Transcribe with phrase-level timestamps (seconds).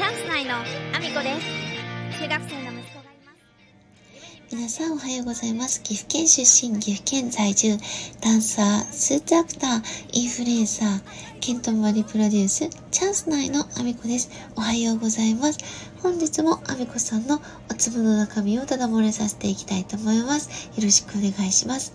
[0.00, 5.82] チャンス内のアミコです中学生の息子がいます皆さんおはようございます。
[5.82, 7.76] 岐阜県出身、岐阜県在住、
[8.22, 9.82] ダンサー、スーツアクター、
[10.14, 11.02] インフルエンサー、
[11.40, 14.30] ケントマリプロデュース、チャンス内のアミコです。
[14.56, 15.58] おはようございます。
[16.02, 17.38] 本日もアミコさんの
[17.70, 20.70] お粒の中身をただ漏れさせていきたいと思います。
[20.76, 21.92] よろしくお願いします。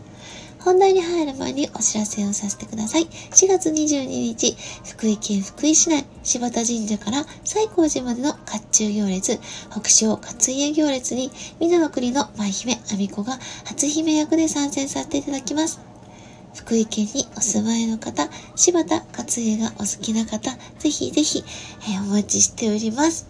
[0.66, 3.04] 本題に入る前にお知らせをさせてください。
[3.06, 8.40] 4月22日、福井県福井市内、柴田神社から西光寺までの甲
[8.72, 15.80] 冑行列、北昇勝家行列に、水の国の舞姫あみこが初姫役で参戦させていただきます。
[16.56, 20.50] 福井県にお住まいの方、柴田勝家がお好きな方、
[20.80, 21.44] ぜひぜひ、
[21.82, 23.28] えーお待ちしております。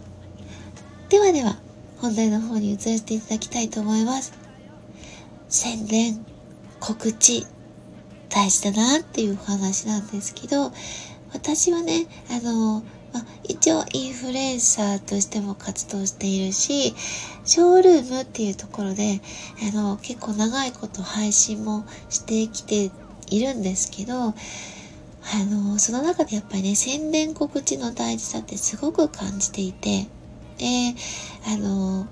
[1.10, 1.58] ではでは、
[1.98, 4.32] 本題の方に移らせていただきたいと思います。
[5.48, 6.24] 宣伝、
[6.86, 7.44] 告知、
[8.28, 10.70] 大事だなっていう話なんですけど、
[11.32, 16.94] 私はね、あの、まあ、一応インフルエンサーとしても活動しているし、
[17.44, 19.20] ショールームっていうところで、
[19.68, 22.92] あの、結構長いこと配信もしてきて
[23.30, 24.32] いるんですけど、あ
[25.50, 30.06] の、その中でやっぱりね、宣伝告知の大事さってすごく感じていて、
[30.58, 30.94] で、
[31.48, 32.06] あの、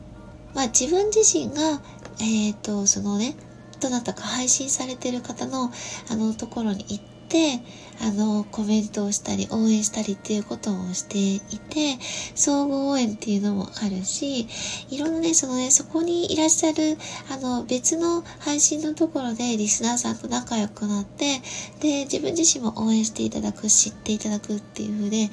[0.53, 1.81] まあ、自分自身が、
[2.21, 3.37] えっ、と、そのね、
[3.85, 5.71] どなたか配信されてる方の、
[6.11, 7.61] あの、ところに行って、
[8.01, 11.99] あの、コメントをしたり、応援したりっていうことをしていて、
[12.35, 14.49] 相互応援っていうのもあるし、
[14.89, 16.97] いろんなね、そのね、そこにいらっしゃる、
[17.31, 21.43] あの、別の配信のところでリスナーさんと仲良くなって、
[21.81, 25.29] で、自分自身も応援していただく、知っていただくっていう風で、や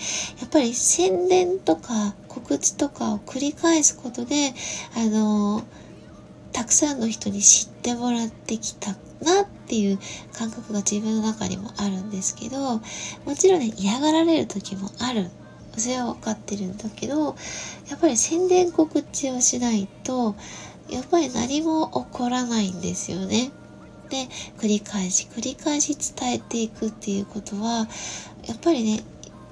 [0.45, 4.53] っぱり宣伝とか告知とかを繰り返すことで、
[4.95, 5.63] あの、
[6.53, 9.99] たくさんの人に知ってもらってきたなっていう
[10.33, 12.81] 感覚が自分の中にもあるんですけど、
[13.25, 15.29] もちろんね、嫌がられる時もある。
[15.77, 17.35] それは分かってるんだけど、
[17.89, 20.35] やっぱり宣伝告知をしないと、
[20.89, 23.51] やっぱり何も起こらないんですよね。
[24.09, 27.87] で、繰り返し繰り返し伝えていくっていうことは、
[28.45, 29.03] やっぱりね、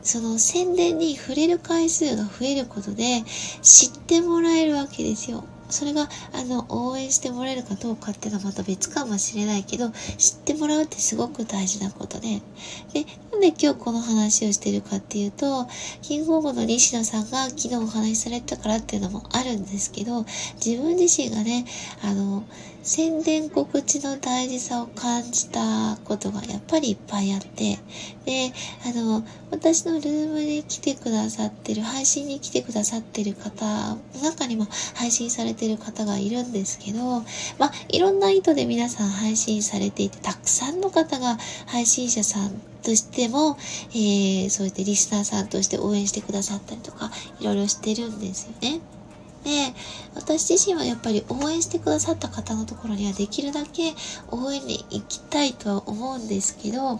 [0.01, 3.23] その宣伝に触れる回数が増えることで
[3.61, 5.43] 知ってもらえるわけですよ。
[5.69, 12.41] それが、あの、応援してもらえるかどうかっていうのはまた別かもしれないけど、知ってもらうってすごく大事なことで。
[12.93, 15.67] で、なんで今日この話をしてるかっていうと、
[16.01, 20.25] キングオブの西野さんが昨日お話しされたからっていうのもあるんですけど、
[20.63, 21.65] 自分自身がね、
[22.01, 22.43] あの、
[22.81, 27.77] 宣伝告知の大事さを感じたことがやっぱりいっぱいあって、
[28.25, 28.51] で、
[28.85, 34.65] あの、私のルームに来てくださってる、配信に来てくださってる方の中にも
[34.95, 36.99] 配信されててる方がいるんですけど、
[37.57, 41.37] まあ、いろんな意図で皆さん配信されていて、たくさんの方が
[41.67, 43.57] 配信者さんとしても、
[43.91, 48.79] えー、そうやってリスナーさんとして応援してくださったりとか、いろいろしてるんですよね。
[49.43, 49.73] で、
[50.15, 53.93] 私自身はやっぱり応援してくださった方のところにはできるだけ
[54.31, 56.99] 応援に行きたいとは思うんですけど、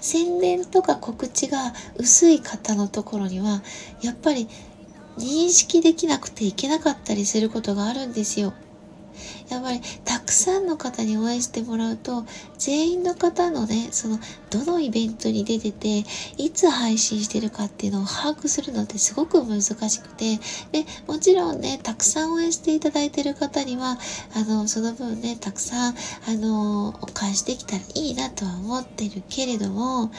[0.00, 3.62] 宣伝とか告知が薄い方のところには、
[4.02, 4.48] やっぱり
[5.18, 8.54] 認識できなくていけなかったりすることがあるんですよ。
[9.50, 12.24] やっぱりたくさんの方に応援してもらうと
[12.58, 14.18] 全員の方のねその
[14.50, 16.04] どのイベントに出てて
[16.36, 20.36] いつ配信してるかっていうのを把握するのってすごく難しくて
[20.72, 23.98] でもちろんねたくさん応援していただいてる方には
[24.34, 30.10] あのその分ねたくさんあのお返しできたらいいなとは思ってるけれども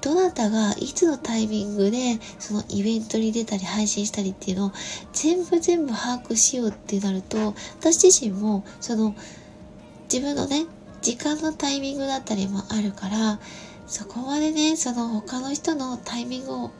[0.00, 4.72] どなたがいつのタイミングでそのイベントに出たり配信したりっていうのを
[5.12, 9.14] 全部全部把握しようってなると私自身ももその
[10.12, 10.66] 自分のね
[11.00, 13.40] 時間のタイミングだったりもあるから
[13.86, 16.70] そこまでねその他の人のタイミングを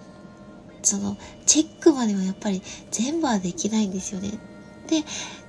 [0.82, 4.32] そのチェックまではやっぱり全部はできないんですよね。
[4.88, 5.04] で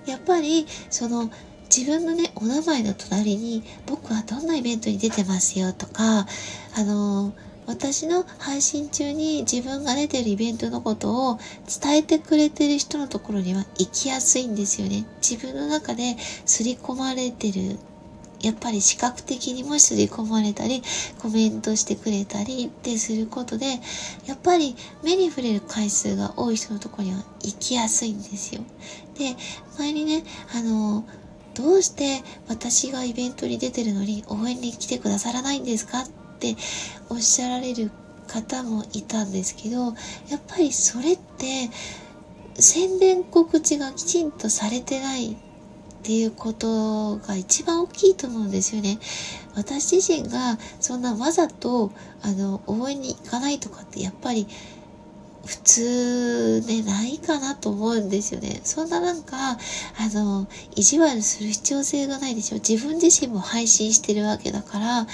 [0.10, 1.30] やっぱりその
[1.76, 6.28] 自分のねお名前の隣に僕はどんなイベントに出てますよとか
[6.76, 7.34] あの
[7.66, 11.40] 私の配信中に自分が出てるイベントのことを
[11.82, 15.06] 伝えてくれてる人のところには行きやすいんですよね。
[15.28, 16.16] 自分の中で
[16.46, 17.78] 刷り込まれてる。
[18.42, 20.84] やっぱり視覚的にも刷り込まれたり、
[21.20, 23.80] コメントしてくれたりってすることで、
[24.26, 28.62] やっぱり目に触れる回数が多い人のところには行きやすいんですよ。
[29.18, 29.38] で、
[29.80, 31.06] 前にね、あの、
[31.54, 36.04] どうして私がイベントに出てるのに応援に来てくださらないんですか
[36.52, 36.62] って
[37.10, 37.92] おっしゃられる
[38.28, 41.70] 方もいたんですけどやっぱりそれって
[42.56, 45.36] 宣伝告知がきちんとされてないっ
[46.04, 49.00] ていうことが一番大きいと思うんですよね。
[49.56, 51.92] 私自身がそんなわざと
[52.22, 54.48] あの応援に行かないとかってやっぱり
[55.46, 58.62] 普通でないかなと思うんですよね。
[58.64, 59.58] そんななんか、あ
[60.14, 62.56] の、意地悪する必要性がないでしょ。
[62.56, 65.08] 自分自身も配信してるわけだから、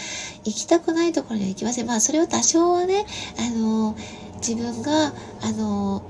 [0.43, 1.87] 行きたくないところには行きません。
[1.87, 3.05] まあ、それを多少はね、
[3.39, 3.95] あの、
[4.35, 6.03] 自分が、あの、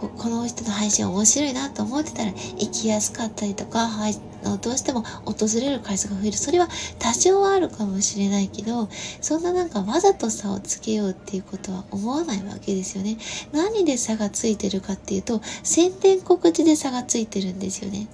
[0.00, 4.14] ここの人の配信面白いなと思ってたら行きやすかったりとか、はい、
[4.62, 6.36] どうしても訪れる回数が増える。
[6.36, 6.68] それは
[6.98, 8.88] 多少はあるかもしれないけど、
[9.20, 13.18] そんななんかわざと差をつけようっていうことは思わないわけですよね。
[13.52, 18.06] 何で差がついてるかっていうと、宣伝告知で差がついてるんですよね。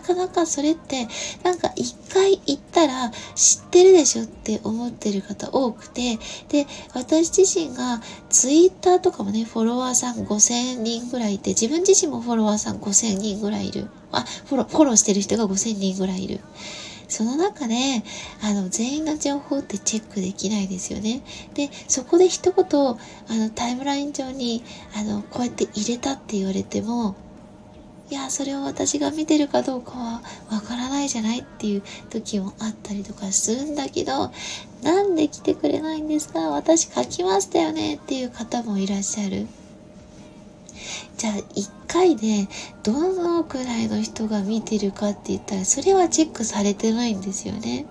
[0.00, 1.06] なかなかそれって、
[1.44, 6.18] なんか一回行ったら知ってるでしょって思ってる方多くて、
[6.48, 8.00] で、私自身が
[8.30, 13.88] ツイッターとかもね、フォロワーさん5000人ぐらいいて、自分自身もフォロワーさん5000人ぐらいいる。
[14.10, 16.40] あ、フォロ、フォローしてる人が5000人ぐらいいる。
[17.08, 17.74] その中で、
[18.40, 21.22] あの、全員の情報ってチェックできないですよね。
[21.54, 22.96] で、そこで一言、あ
[23.36, 24.62] の、タイムライン上に、
[24.96, 27.16] あの、こうやって入れたって言われても、
[28.10, 34.32] いや、それを私が見てるかどうかはわからないじゃないっていう時もあったりとかするんだけど、
[34.82, 36.40] なんで来てくれないんですか？
[36.50, 39.46] 私書きましたよねっていう方もいらっしゃる。
[41.18, 42.48] じゃあ1回で
[42.82, 47.86] どのくらいの人が見てるかって言ったらそれはチェックされてないんですよね。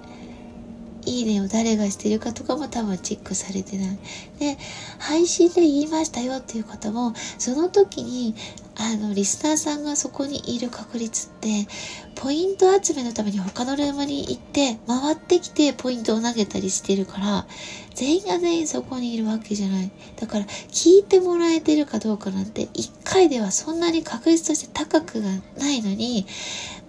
[1.06, 3.98] いいねを誰がしてるかとかも多分チェックされてない。
[4.39, 4.57] で、
[5.00, 8.36] 配信で言いましたよっていう方も、その時に
[8.81, 11.67] あの、リスナーさんがそこにいる確率って、
[12.15, 17.45] ポイント集めのために他のルームに行って、回ってきてポイントを投げたりしてるから、
[17.93, 19.91] 全員が全員そこにいるわけじゃない。
[20.15, 25.27] だから、聞いてもらえてるかどうかなんて、一回ではそんなに確率として高くが
[25.57, 26.25] ないのに、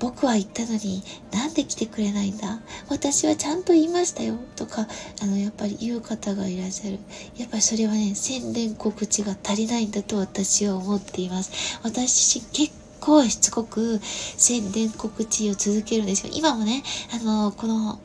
[0.00, 2.58] 僕は言ったのになんで来てくれないんだ？
[2.88, 4.88] 私はちゃんと言いましたよとか、
[5.22, 6.98] あの、やっぱり言う方がいらっしゃる。
[7.36, 11.78] やっぱりそれはね、宣伝告知が足りないんだと私は思っています。
[11.82, 16.32] 私結構しつこく宣伝告知を続けるんですよ。
[16.34, 16.82] 今もね、
[17.12, 18.00] あの、この、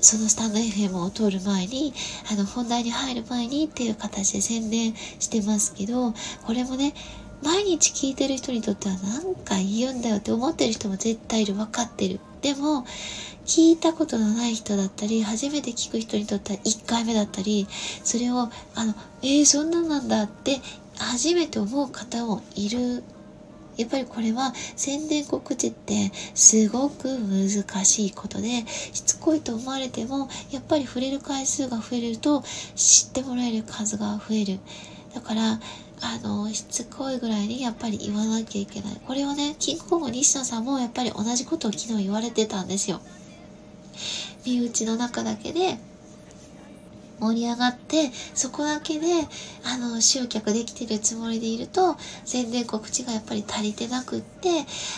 [0.00, 1.94] そのスタンド FM を通る前に、
[2.30, 6.12] あの、本題に入る前にっていう形で宣伝してますけど、
[6.44, 6.92] これもね、
[7.42, 11.54] 毎日聞いてる人にとっては何回言うんだよって思ってる人も絶対いる。
[11.54, 12.20] 分かってる。
[12.40, 12.84] でも、
[13.44, 17.66] 聞いたことのない人だったり、初めて聞く人にとっては1回目だったり、
[18.04, 20.60] それを、あの、えー、そんなんなんだって
[20.98, 23.02] 初めて思う方もいる。
[23.78, 32.44] やっぱりこれは宣伝告知ってすごく難しいことで、しつこいと思われても、やっぱり触れる回数が増えると
[32.76, 34.58] 知ってもらえる数が増える。
[35.14, 35.60] だから、
[36.00, 39.00] あの、しつこいぐらいにやっぱり言わなきゃいけない。
[39.06, 43.00] これをね、キングコング西野さんもやっぱり同じことを昨日言われてたんですよ。
[44.44, 45.78] 身内の中だけで、
[47.22, 49.06] 盛り上がって、そこだけで、
[49.64, 54.48] あの、集客できてるつもりでいると、宣伝告知がやっぱり足りてなくって、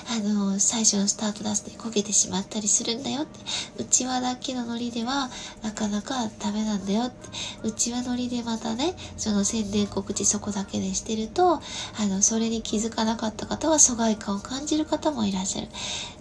[0.09, 3.41] あの、最初のスタートダスで焦げてしまったりするんだよって、
[3.79, 5.29] うちわだけのノリでは、
[5.62, 7.29] なかなかダメなんだよって、
[7.62, 11.61] うちわノリでまたね、その宣伝告知そこだけでしてると、あ
[12.06, 15.69] の、それに気づかなかった方は疎外感を感じる方もいらっしゃる。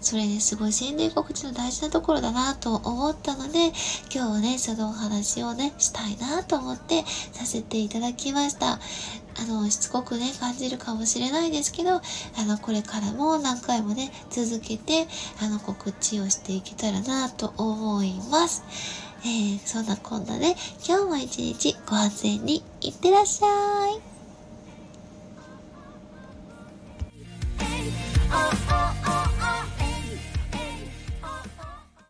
[0.02, 3.68] それですごい宣伝告知の大事なところだなと思ったので、
[4.14, 8.78] 今日はね、そのお話をね、たいなと思ってさせていただきました。
[9.36, 12.00] あの、しつこくね、感じるかもしれないですけど、あ
[12.44, 15.06] の、これからも何回もね、続けて、
[15.40, 18.64] あの、告知をしていけたらなと思います。
[19.24, 20.54] えー、そんなこんなで、
[20.86, 24.13] 今日も一日ご安全にいってらっしゃい。